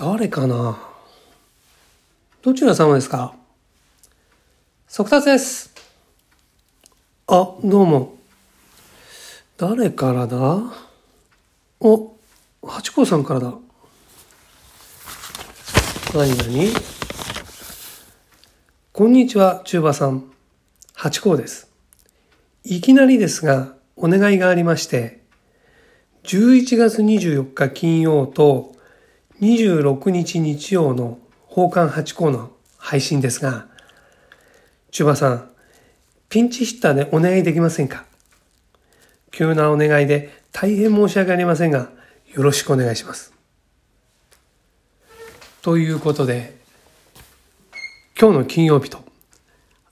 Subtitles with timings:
[0.00, 0.78] 誰かな？
[2.40, 3.34] どちら様ですか？
[4.86, 5.74] 速達です。
[7.26, 8.14] あ、どうも。
[9.56, 10.62] 誰からだ？
[11.80, 12.12] お、
[12.64, 13.54] 八甲さんからだ。
[16.14, 16.72] 何何？
[18.92, 20.30] こんにちは、中馬さん。
[20.94, 21.68] 八甲です。
[22.62, 25.24] いきなりですが、お願いがありまして、
[26.22, 28.77] 11月24日金曜と
[29.40, 33.66] 26日日曜の奉還八甲の配信ですが、
[34.90, 35.50] 中馬さん、
[36.28, 38.04] ピンチヒッターでお願いできませんか？
[39.30, 41.90] 急なお願いで大変申し訳ありませんが、
[42.34, 43.32] よろしくお願いします。
[45.62, 46.56] ということで、
[48.20, 48.98] 今日の金曜日と、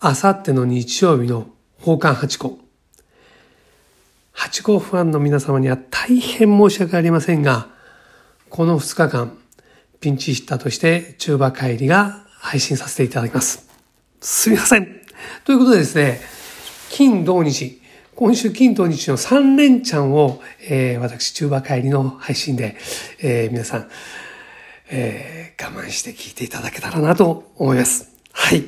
[0.01, 1.48] あさっての日曜日の
[1.80, 2.59] 奉還八甲。
[4.32, 7.76] 八甲ファンの皆様には大変申し訳ありませんが、
[8.48, 9.36] この2日間、
[10.01, 13.68] ピンチヒッターとして中馬帰りが配信させていただきます。
[14.21, 15.02] すみません。
[15.45, 16.21] ということでですね、
[16.90, 17.82] 金土日、
[18.15, 22.76] 今週金土日の3連チャンを、えー、私中馬帰りの配信で、
[23.21, 23.88] えー、皆さん、
[24.90, 28.12] えー、我慢して聞いていただけたらなと思います。
[28.32, 28.65] はい。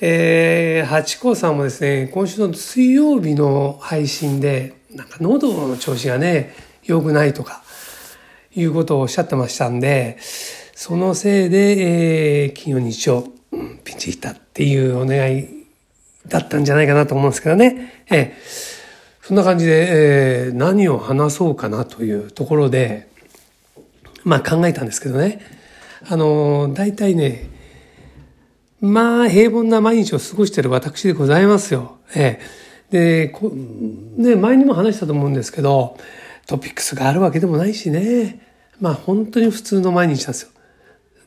[0.00, 7.62] えー、八甲さんもですね、今週の水曜日の配信で、なんか喉の調子がね、良くないとか、
[8.56, 10.16] いうことをおっしゃってましたんで、
[10.74, 15.46] そのせいで、えー、金曜日曜、うん、ピンチヒッターっていうお願い
[16.26, 18.04] だったんじゃないかなと思うんですけどね。
[18.10, 23.08] えー、そんな感じで、えー、何を話そうかなというところで、
[24.24, 25.40] まあ考えたんですけどね。
[26.08, 27.48] あの、大体ね、
[28.80, 31.98] まあ平凡な毎日を過ごしている私でございますよ。
[32.14, 32.40] え
[32.90, 33.26] え。
[33.26, 35.98] で、こね、前にも話したと思うんですけど、
[36.46, 38.45] トピックスがあるわけでもないしね。
[38.80, 40.50] まあ本当に普通の毎日なんですよ。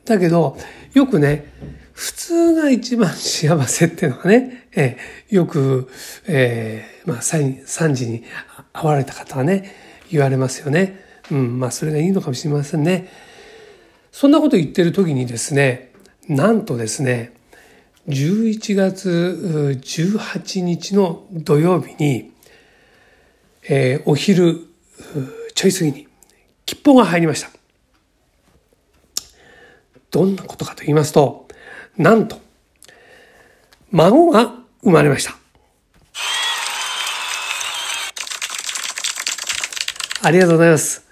[0.04, 0.56] だけど、
[0.94, 1.52] よくね、
[1.92, 4.96] 普通が一番幸せっていうのがね、え
[5.30, 5.88] え、よく、
[6.26, 8.24] ええ、まあ3時に
[8.72, 9.72] 会われた方はね、
[10.10, 11.04] 言われますよね。
[11.30, 13.08] うん、まあそれがいいのかもしれませんね。
[14.12, 15.92] そんなこと言ってる時にですね、
[16.28, 17.32] なんとですね、
[18.08, 22.32] 11月18日の土曜日に、
[23.68, 24.66] えー、お昼
[25.54, 26.08] ちょい過ぎに
[26.70, 27.50] 吉報が入りました。
[30.12, 31.48] どんなことかと言いますと、
[31.96, 32.40] なんと、
[33.90, 35.36] 孫が生まれました。
[40.22, 41.08] ありがとうございます。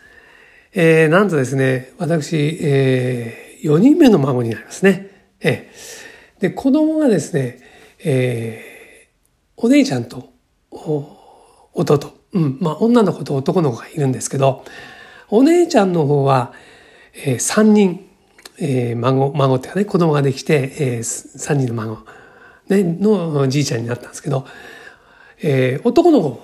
[0.74, 5.10] えー、なんとですね、私、えー、4人目の孫になりますね。
[5.40, 7.58] えー、で、子供がですね、
[8.04, 10.32] えー、お姉ちゃんと
[10.70, 14.64] 弟、うん、まあ女の子と男の子がいるんですけど、
[15.30, 16.52] お姉ちゃんの方は、
[17.14, 18.08] えー、3人、
[18.58, 21.98] えー、孫、孫っていうかね、子供ができて、えー、3人の孫、
[22.68, 24.46] ね、のじいちゃんになったんですけど、
[25.42, 26.40] えー、男の子、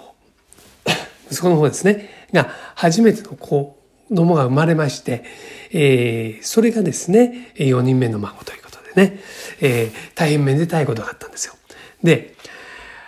[1.30, 3.76] 息子の方ですね、が初めての子
[4.14, 5.24] 供が生まれまして、
[5.70, 9.20] えー、それがですね、4人目の孫ということでね、
[9.60, 11.54] えー、大変めでたいことがあったんですよ。
[12.02, 12.34] で、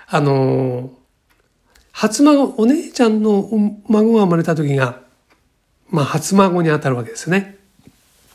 [0.08, 0.90] あのー、
[1.92, 3.48] 初孫、お姉ちゃんの
[3.88, 5.05] 孫が生まれた時が、
[5.90, 7.56] まあ、初孫に当たるわけですね。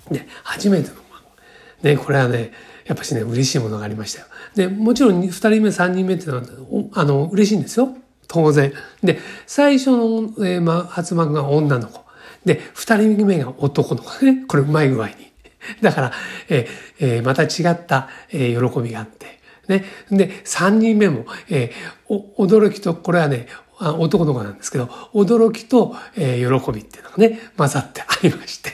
[0.10, 1.26] で、初めての孫。
[1.84, 2.52] ね、これはね、
[2.86, 4.26] やっぱしね、嬉しいものがありましたよ。
[4.56, 6.44] で、もちろん、二人目、三人目ってのは、
[6.94, 7.96] あの、嬉しいんですよ。
[8.28, 8.74] 当然。
[9.04, 12.04] で、最初の、えー、ま、初孫が女の子。
[12.46, 14.46] で、二人目が男の子ね。
[14.48, 15.14] これうまい具合に。
[15.82, 16.12] だから、
[16.50, 19.40] えーえー、また違った、え、喜びがあって。
[19.68, 19.86] ね。
[20.10, 23.48] で、三人目も、えー、驚きと、これはね、
[23.82, 28.72] 男の子なんですけど、驚きと、えー、喜びっていうのがね、混ざってありまして。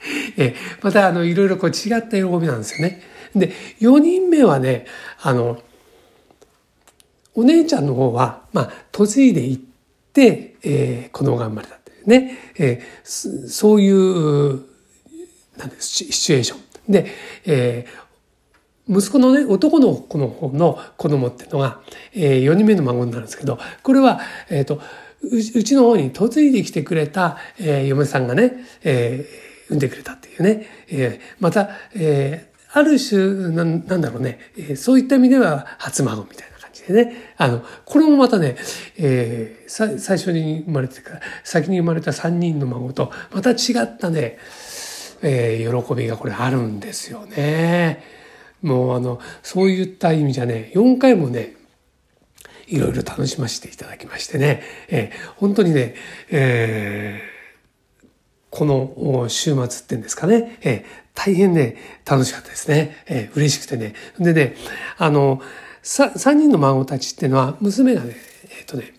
[0.36, 3.02] えー、また、あの、いろいろこう違った喜びなんですよね。
[3.34, 4.86] で、四人目はね、
[5.20, 5.62] あの、
[7.34, 9.62] お姉ちゃんの方は、まあ、嫁いで行っ
[10.12, 14.64] て、えー、子供が生まれたっていうね、えー、そういう、
[15.56, 16.60] なんです、シチュエーション。
[16.88, 17.06] で、
[17.44, 18.09] えー、
[18.90, 21.80] 息子のね、男の子の方の子供っていうのが、
[22.12, 24.20] えー、4人目の孫になるんですけど、これは、
[24.50, 24.80] えっ、ー、と、
[25.22, 38.56] うちの方に嫁いできてくれた、えー、嫁さんがね、えー、産んでくれたっていうね、えー、また、えー、ある種な、なんだろうね、えー、そういった意味では初孫みたいな感じでね、あの、これもまたね、
[38.96, 44.38] えー、さ最初に生まれてから、先に生まれた3人の孫と、また違ったね、
[45.22, 48.02] えー、喜びがこれあるんですよね。
[48.62, 51.56] もうあの、そういった意味じゃね、4回もね、
[52.66, 55.94] いろいろ楽しませていただきましてね、えー、本当にね、
[56.30, 58.06] えー、
[58.50, 60.84] この週末ってんですかね、えー、
[61.14, 61.76] 大変ね、
[62.06, 63.04] 楽しかったですね。
[63.06, 63.94] えー、嬉しくてね。
[64.18, 64.54] でね、
[64.98, 65.42] あの、
[65.82, 68.14] さ、3人の孫たちっていうのは、娘がね、
[68.58, 68.94] えっ、とね、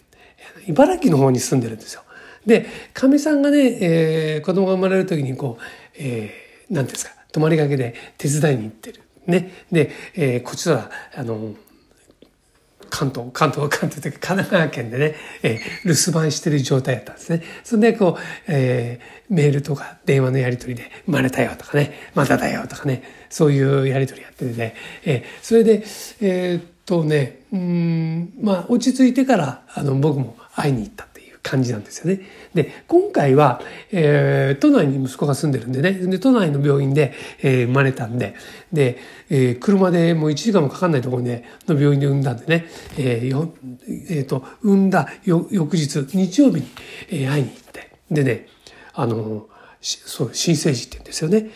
[0.67, 2.03] 茨城の方に住んでるんですよ。
[2.45, 5.63] で、かみさんがね、えー、子供が生まれる時にこう、
[5.97, 9.01] えー、なんですか、泊まりがけで手伝いに行ってる。
[9.27, 9.51] ね。
[9.71, 11.55] で、えー、こちら、あの、
[12.89, 17.43] 関東、関東、関東というか神奈川県でね、えー、留守番してる状態だったんですね。
[17.63, 24.75] それでこう、えー、メールとか電話のやり取りで、生まれたよとかね、まだだよとかね、そういうやり取りやっててね、
[25.05, 25.83] えー、それで、
[26.19, 31.07] えー、っとね、うん、まあ、落ち着いてから、あの、僕も会いに行った。
[31.43, 32.21] 感じなんですよね。
[32.53, 33.61] で、今回は、
[33.91, 38.35] えー、都内に息子が住んでるんでね、で、都内の病院で、えー、生まれたんで、
[38.71, 38.97] で、
[39.29, 42.67] えー、車でもう1時間もかかんないところで、の病院で産んだんでね、
[42.97, 43.53] えー、よ、
[44.09, 46.67] えっ、ー、と、産んだ翌日、日曜日に、
[47.09, 48.47] えー、会いに行って、でね、
[48.93, 49.47] あの、
[49.81, 51.37] そう、新生児って言うんですよね。
[51.37, 51.49] えー、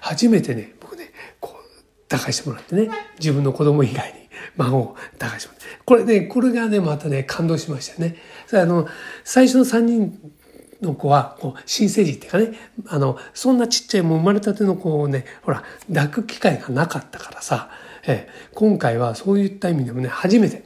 [0.00, 2.88] 初めてね、僕ね、こう、抱かしてもらってね、
[3.18, 5.78] 自分の子供以外に孫を抱かしてもらって。
[5.84, 8.16] これね、これがね、またね、感動しましたね。
[8.52, 8.88] あの、
[9.24, 10.32] 最初の3人
[10.80, 12.52] の子は、こう、新生児っていうかね、
[12.86, 17.70] あの、そんなちっちゃいもう生まれたての子をね、ほら、抱く機会がなかったからさ、
[18.06, 20.64] え今回はそういった意味でもね、初めて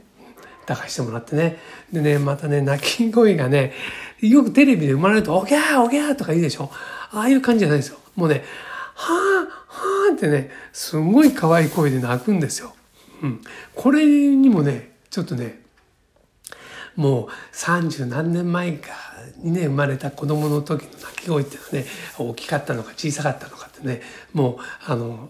[0.65, 1.57] 抱かしてもらってね。
[1.91, 3.73] でね、またね、泣き声がね、
[4.19, 6.71] よくテレビで生まれると、おぎゃーおぎゃーとか言うでしょ。
[7.11, 7.97] ああいう感じじゃないですよ。
[8.15, 8.43] もうね、
[8.95, 12.73] はーはーってね、すごい可愛い声で泣くんですよ。
[13.21, 13.41] うん。
[13.75, 15.62] これにもね、ちょっとね
[16.95, 18.89] もう三十何年前か
[19.37, 21.85] にね生まれた子供の時の泣き声っていうのはね
[22.17, 24.01] 大きかったのか小さかったのかってね
[24.33, 25.29] もうあの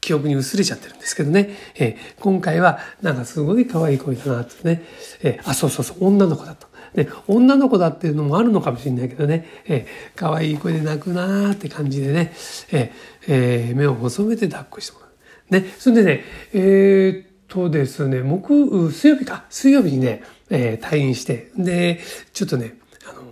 [0.00, 4.84] 記憶に薄れちゃってるんですけどね、えー、今回はなんかすごい可愛い声だなってね、
[5.22, 6.68] えー、あそうそうそう女の子だと。
[6.94, 12.32] で女の子だっていうのもあるのかもしれないけどね、えー、可愛い声で泣くなーって感じでね、
[12.70, 12.90] えー
[13.28, 15.06] えー、目を細めて抱っこしてもらう。
[15.50, 22.00] ね、それでね、えー、とですね、木、水曜日か、水曜日にね、えー、退院して、で、
[22.32, 22.78] ちょっとね、
[23.08, 23.22] あの、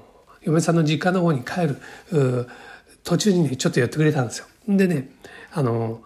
[0.43, 2.49] 嫁さんの実家の方に帰る、
[3.03, 4.47] 途中にね、ちょっと寄ってくれたんですよ。
[4.69, 5.11] でね、
[5.53, 6.03] あの、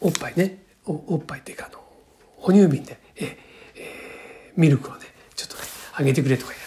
[0.00, 1.82] おっぱいね、おおっぱいっていうか、あの、
[2.36, 3.36] 哺乳瓶で、えー、
[3.76, 5.00] えー、ミルクをね、
[5.34, 5.62] ちょっとね、
[5.94, 6.65] あげてくれとか言、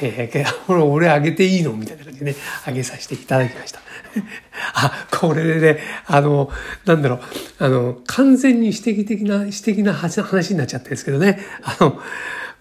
[0.00, 3.80] えー、 俺あげていいのみたいな感じでね、あげさせていただきました。
[4.74, 6.50] あ、これでね、あの、
[6.84, 7.20] なんだろう、
[7.58, 12.00] あの、完全に私的的な、私的な話になっちゃってるんですけどね、 あの、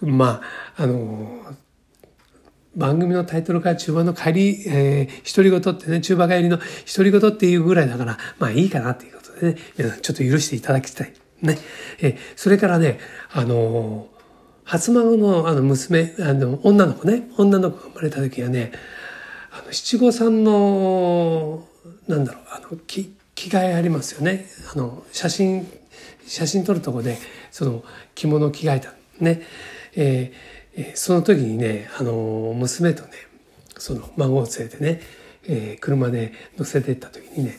[0.02, 0.42] ま
[0.78, 1.42] あ、あの、
[2.76, 11.14] 番組のタイトルから中盤の帰り、えー、独り言ってね、中盤帰りの独り言っていうぐらいだから、まあいいかなっていうことでね、皆さんちょっと許していただきたい。
[11.42, 11.58] ね。
[12.02, 13.00] えー、それからね、
[13.32, 14.08] あの
[14.66, 18.72] 初孫のあの娘、あの、女の子ね、女の子が生まれた時はね、
[19.58, 21.66] あの七五三の
[22.08, 24.46] なんだろうあの着着替えありますよね。
[24.74, 25.66] あの写真
[26.28, 27.18] 写真撮るとこで
[27.52, 27.84] その
[28.16, 29.42] 着物着替えたね、
[29.96, 33.12] えー、その時にねあの娘とね
[33.78, 35.02] その孫を連れてね、
[35.48, 37.58] えー、車で乗せてった時にね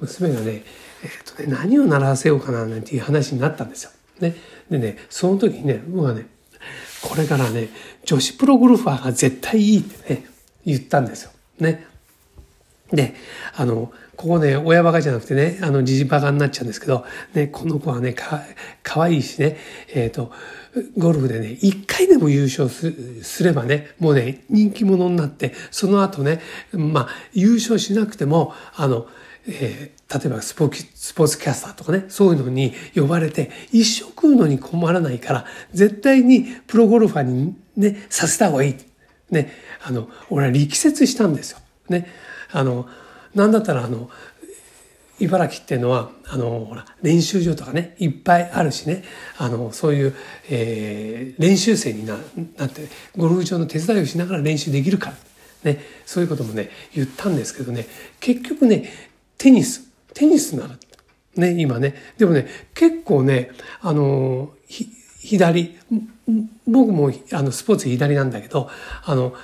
[0.00, 0.62] 娘がね,、
[1.02, 3.90] えーとね何を習わせようかななんていう話になったんですよ。
[4.20, 4.34] ね、
[4.70, 6.26] でねその時にね僕はね
[7.04, 7.68] これからね
[8.04, 10.26] 女子プロゴルファーが絶対いいってね
[10.64, 11.30] 言ったんですよ。
[11.60, 11.86] ね。
[12.90, 13.14] で、
[13.56, 18.42] あの、ここね、親バカじゃなくてね、あの、じじバカになっちゃうんですけど、ね、この子はね、か、
[18.82, 19.56] かわいいしね、
[19.92, 20.30] えっ、ー、と、
[20.96, 26.40] ゴルフでね、一回でも優勝すればね、もうね、人気者になって、その後ね、
[26.72, 29.06] まあ、優勝しなくても、あの、
[29.46, 38.74] えー、例えばスポーツキャスターとかね、そういうのに呼ばれて、一生食うのに困らないから、絶対にプロゴルファーにね、させた方がいい。
[39.30, 41.58] ね、あの、俺は力説したんですよ。
[41.88, 42.08] ね。
[42.52, 42.86] あの、
[43.34, 44.10] なんだったらあの、
[45.20, 49.04] 茨城っていうのは、あの、ほら、練習場とかね、いっぱいあるしね、
[49.38, 50.14] あの、そういう、
[50.50, 52.16] えー、練習生にな
[52.56, 57.86] なって、ゴルフ場の手伝いをしながら練習できるから、ね、そういうこともね、言ったんですけどね、
[58.20, 58.90] 結局ね、
[59.38, 60.76] テニス、テニスなら、
[61.36, 63.50] ね、今ね、でもね、結構ね、
[63.80, 64.52] あの、
[65.20, 65.76] 左、
[66.66, 68.70] 僕もあのスポーツ左なんだけど、
[69.04, 69.34] あの、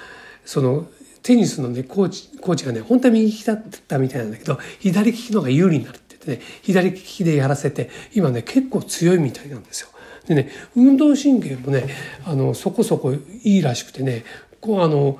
[0.44, 0.86] その、
[1.22, 9.88] テニスのね、コーチ、コーチがね、本当は右利きだったみたいなんだけど、左利きの方が有利になるって言ってね、左利きでやらせて、今ね、結構強いみたいなんですよ。
[10.26, 11.88] でね、運動神経もね、
[12.24, 14.24] あの、そこそこいいらしくてね、
[14.60, 15.18] こうあの、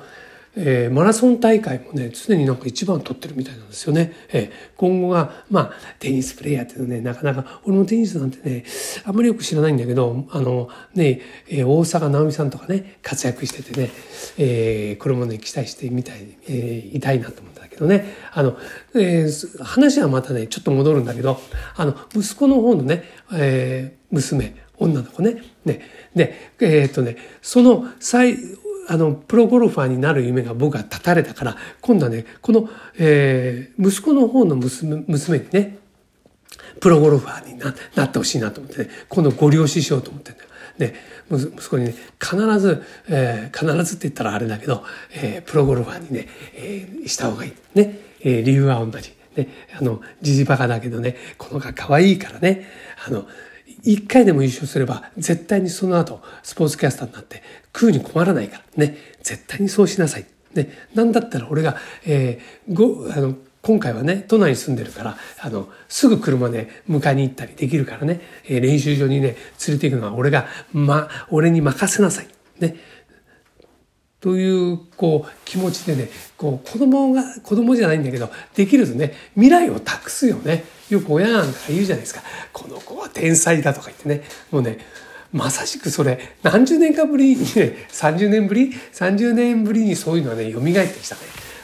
[0.55, 4.13] えー、マラソン大会もね、常になんか一番取ってるみたいなんですよね。
[4.33, 8.65] えー、今後が、まあ、テニスプレイヤーっていうのね、なかなか、俺もテニスなんてね、
[9.05, 13.89] あんまりよく知らないんだけど、あの、ね、えー、大阪直美さんとかね、活躍しててね、
[14.37, 18.13] えー、これもね、期待してみたい、えー、いたいなと思ったんだけどね。
[18.33, 18.57] あの、
[18.93, 21.39] えー、話はまたね、ちょっと戻るんだけど、
[21.75, 23.03] あの、息子の方のね、
[23.33, 25.43] えー、娘、女の子ね。
[25.63, 25.81] ね。
[26.15, 28.35] で、えー、っとね、その最、
[28.87, 35.77] あの、プロゴルファーになる夢が僕は立たれたから、今度はね、この、えー、息子の方の娘娘にね、
[36.79, 40.49] プロゴルファーにななってほしいなと思ってね、今度ご了承しようと思ってんだよ。
[40.77, 40.95] で、
[41.31, 44.83] 息子にね、必ず、えー、必ずって言ったらあれだけど、
[45.13, 47.53] えー、プロゴルファーにね、えー、した方がいい。
[47.75, 49.13] ね、えー、理由は同じ。
[49.35, 49.47] ね、
[49.79, 52.67] あの、じじバカだけどね、この子可愛いからね、
[53.07, 53.27] あの、
[53.83, 57.41] 一回でも優勝すれば、絶対にその後、スポーツキャスターになって
[57.73, 58.85] 食うに困らないから。
[58.85, 58.97] ね。
[59.23, 60.25] 絶対にそうしなさい。
[60.53, 60.69] ね。
[60.93, 69.35] なんだったら俺が、えー、ご、あの、今回はね、都内に住んでるから、あの、すぐ車で迎えに行ったりできるからね、えー、練習場にね、
[69.67, 72.27] 連れて行くのは俺が、ま、俺に任せなさい。
[72.59, 72.75] ね。
[74.21, 80.63] という、こう、気持ちでね、こう、子供が、子供じゃないんだけど、できるとね、未来を託すよね。
[80.89, 82.21] よく親なんか言うじゃないですか。
[82.53, 84.23] この子は天才だとか言ってね。
[84.51, 84.77] もうね、
[85.33, 91.21] まさしくそれ、何十年かぶりにね、30年ぶり ?30 年ぶりにそういうのはね、蘇ってきたね。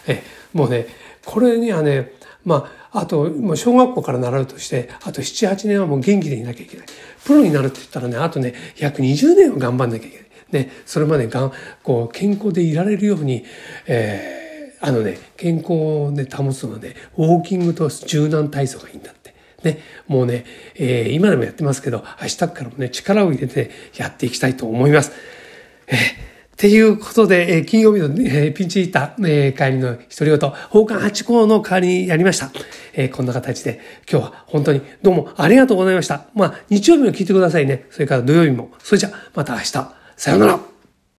[0.07, 0.23] え、
[0.53, 0.87] もうね、
[1.25, 6.87] これにはね、まあ、あと、もう小学校から習うとして、あと7、8年はもう元気でいなきゃいけない。
[7.25, 10.26] プロになるって言ったらね、あとね、約20年は頑張んなきゃいけない。
[10.51, 11.51] ね、それまでがん、
[11.83, 13.45] こう、健康でいられるように、
[13.87, 14.47] えー
[14.79, 19.33] あのね、健康をね、保つのはね、ウォーキングと柔軟体操がいいんだって。
[19.63, 25.11] ね、もうね、えー、今でもやってますけど、明日からもね、力を入れてやっていきたいと思います。
[25.87, 26.27] えー
[26.57, 32.49] っていうことで、えー、金曜日の、えー、ピンチヒッター、えー、帰りの一人言、奉還8校の代わりにやりました。
[32.93, 33.79] えー、こんな形で、
[34.11, 36.25] 今日は本当にどうもありがとうございました。
[36.33, 37.85] まあ、日曜日も聞いてくださいね。
[37.91, 38.71] それから土曜日も。
[38.79, 39.97] それじゃ、また明日。
[40.17, 40.76] さようなら。